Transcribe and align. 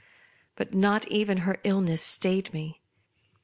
But 0.55 0.73
not 0.73 1.07
even 1.09 1.41
her 1.45 1.59
illness 1.63 2.01
stayed 2.01 2.51
me. 2.55 2.81